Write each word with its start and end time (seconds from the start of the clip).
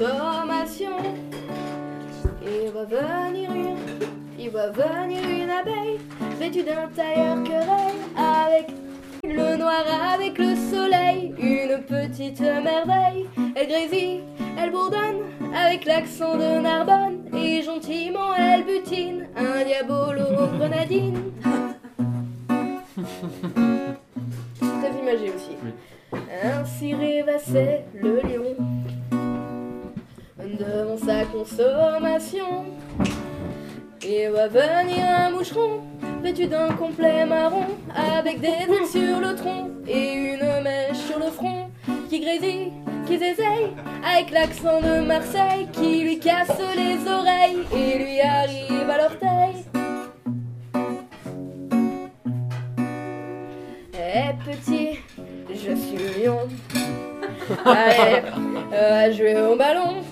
transformation. 0.00 0.96
Il 2.42 2.70
va 2.70 2.84
venir 2.84 3.52
une, 3.52 3.76
il 4.38 4.50
va 4.50 4.70
venir 4.70 5.22
une 5.28 5.50
abeille, 5.50 5.98
vêtue 6.38 6.62
d'un 6.62 6.88
tailleur 6.88 7.42
querelle, 7.44 8.00
avec 8.16 8.68
le 9.24 9.56
noir, 9.56 9.84
avec 10.14 10.38
le 10.38 10.56
soleil, 10.56 11.34
une 11.38 11.82
petite 11.84 12.40
merveille. 12.40 13.26
Elle 13.54 13.68
grésille, 13.68 14.22
elle 14.58 14.70
bourdonne, 14.70 15.20
avec 15.54 15.84
l'accent 15.84 16.36
de 16.36 16.60
Narbonne, 16.60 17.20
et 17.34 17.62
gentiment 17.62 18.34
elle 18.34 18.64
butine 18.64 19.28
un 19.36 19.64
diabolo 19.64 20.22
aux 20.22 20.56
grenadines. 20.56 21.32
T'as 24.60 24.98
imagé 24.98 25.30
aussi. 25.34 25.56
Oui. 25.62 25.72
Ainsi 26.42 26.94
rêvassait 26.94 27.84
le 27.94 28.16
lion 28.20 28.56
devant 30.60 30.98
sa 30.98 31.24
consommation. 31.24 32.66
Et 34.02 34.28
va 34.28 34.48
venir 34.48 35.04
un 35.04 35.30
moucheron 35.30 35.80
vêtu 36.22 36.46
d'un 36.46 36.68
complet 36.72 37.24
marron 37.24 37.66
avec 37.94 38.40
des 38.40 38.48
ailes 38.48 38.86
sur 38.90 39.20
le 39.20 39.34
tronc 39.34 39.70
et 39.88 40.12
une 40.12 40.62
mèche 40.62 40.98
sur 40.98 41.18
le 41.18 41.30
front 41.30 41.70
qui 42.08 42.20
grésille, 42.20 42.72
qui 43.06 43.18
zézeille 43.18 43.70
avec 44.04 44.30
l'accent 44.30 44.80
de 44.80 45.00
Marseille 45.00 45.66
qui 45.72 46.02
lui 46.02 46.18
casse 46.18 46.60
les 46.76 47.10
oreilles 47.10 47.64
et 47.74 47.98
lui 47.98 48.20
arrive 48.20 48.90
à 48.90 48.98
l'orteil. 48.98 49.64
Eh 53.94 54.50
petit, 54.50 54.98
je 55.48 55.74
suis 55.74 56.24
lion. 56.24 56.48
Allez, 57.64 58.22
euh, 58.72 59.12
jouer 59.12 59.40
au 59.40 59.56
ballon. 59.56 60.02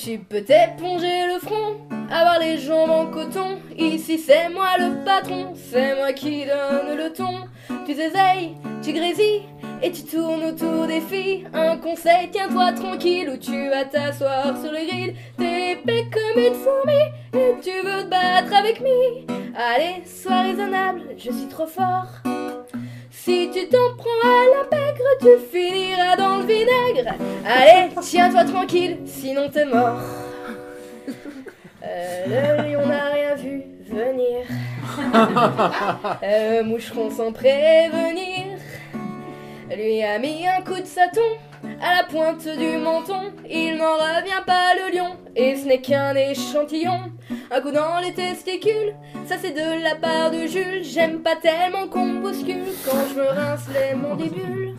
Tu 0.00 0.16
peux 0.18 0.42
t'éponger 0.42 1.26
le 1.26 1.40
front, 1.40 1.76
avoir 2.08 2.38
les 2.38 2.56
jambes 2.58 2.90
en 2.90 3.06
coton. 3.06 3.58
Ici 3.76 4.16
c'est 4.16 4.48
moi 4.48 4.78
le 4.78 5.04
patron, 5.04 5.54
c'est 5.56 5.96
moi 5.96 6.12
qui 6.12 6.44
donne 6.46 6.96
le 6.96 7.12
ton. 7.12 7.48
Tu 7.84 7.94
zézeilles, 7.94 8.54
tu 8.80 8.92
grésilles 8.92 9.42
et 9.82 9.90
tu 9.90 10.04
tournes 10.04 10.44
autour 10.44 10.86
des 10.86 11.00
filles. 11.00 11.48
Un 11.52 11.78
conseil, 11.78 12.28
tiens-toi 12.30 12.72
tranquille 12.74 13.28
ou 13.28 13.36
tu 13.38 13.68
vas 13.70 13.86
t'asseoir 13.86 14.56
sur 14.62 14.70
le 14.70 14.86
grill. 14.86 15.14
T'es 15.36 15.72
épais 15.72 16.06
comme 16.12 16.44
une 16.44 16.54
fourmi 16.54 17.02
et 17.34 17.54
tu 17.60 17.72
veux 17.84 18.04
te 18.04 18.08
battre 18.08 18.54
avec 18.54 18.80
moi. 18.80 19.26
Allez, 19.56 20.04
sois 20.06 20.42
raisonnable, 20.42 21.02
je 21.16 21.32
suis 21.32 21.48
trop 21.48 21.66
fort. 21.66 22.27
Si 23.28 23.50
tu 23.52 23.68
t'en 23.68 23.94
prends 23.98 24.22
à 24.24 24.46
la 24.56 24.64
pègre, 24.64 25.04
tu 25.20 25.28
finiras 25.52 26.16
dans 26.16 26.38
le 26.38 26.44
vinaigre. 26.46 27.12
Allez, 27.44 27.90
tiens-toi 28.00 28.44
tranquille, 28.44 29.00
sinon 29.04 29.50
t'es 29.50 29.66
mort. 29.66 30.00
Euh, 31.84 32.24
le 32.26 32.72
lion 32.72 32.86
n'a 32.86 33.10
rien 33.10 33.34
vu 33.34 33.64
venir. 33.86 34.46
Euh, 36.22 36.62
moucheron 36.64 37.10
sans 37.10 37.30
prévenir. 37.30 38.56
Lui 39.76 40.02
a 40.02 40.18
mis 40.18 40.46
un 40.46 40.62
coup 40.62 40.80
de 40.80 40.86
saton 40.86 41.20
à 41.80 41.96
la 41.96 42.04
pointe 42.04 42.46
du 42.46 42.76
menton. 42.78 43.32
Il 43.48 43.76
n'en 43.76 43.94
revient 43.94 44.42
pas 44.46 44.74
le 44.74 44.96
lion, 44.96 45.16
et 45.36 45.56
ce 45.56 45.66
n'est 45.66 45.80
qu'un 45.80 46.14
échantillon. 46.14 47.12
Un 47.50 47.60
coup 47.60 47.70
dans 47.70 47.98
les 48.00 48.12
testicules, 48.12 48.94
ça 49.26 49.36
c'est 49.40 49.52
de 49.52 49.82
la 49.82 49.94
part 49.94 50.30
de 50.30 50.46
Jules. 50.46 50.82
J'aime 50.82 51.20
pas 51.20 51.36
tellement 51.36 51.88
qu'on 51.88 52.20
bouscule 52.20 52.64
quand 52.84 52.98
je 53.10 53.14
me 53.14 53.26
rince 53.26 53.66
les 53.72 53.94
mandibules. 53.96 54.74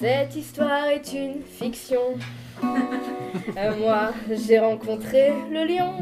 Cette 0.00 0.36
histoire 0.36 0.88
est 0.88 1.12
une 1.12 1.42
fiction. 1.42 2.18
Euh, 3.56 3.76
moi, 3.78 4.12
j'ai 4.30 4.58
rencontré 4.58 5.32
le 5.50 5.64
lion. 5.64 5.94